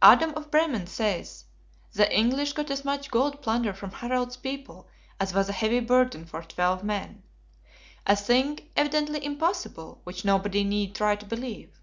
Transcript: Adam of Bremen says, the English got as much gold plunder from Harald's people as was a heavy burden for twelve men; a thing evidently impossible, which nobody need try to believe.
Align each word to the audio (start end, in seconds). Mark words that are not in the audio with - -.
Adam 0.00 0.30
of 0.36 0.50
Bremen 0.50 0.86
says, 0.86 1.44
the 1.92 2.10
English 2.18 2.54
got 2.54 2.70
as 2.70 2.82
much 2.82 3.10
gold 3.10 3.42
plunder 3.42 3.74
from 3.74 3.90
Harald's 3.90 4.38
people 4.38 4.88
as 5.20 5.34
was 5.34 5.50
a 5.50 5.52
heavy 5.52 5.80
burden 5.80 6.24
for 6.24 6.40
twelve 6.42 6.82
men; 6.82 7.22
a 8.06 8.16
thing 8.16 8.70
evidently 8.74 9.22
impossible, 9.22 10.00
which 10.04 10.24
nobody 10.24 10.64
need 10.64 10.94
try 10.94 11.14
to 11.14 11.26
believe. 11.26 11.78